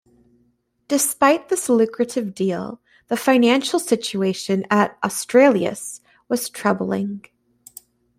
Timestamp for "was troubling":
6.27-7.23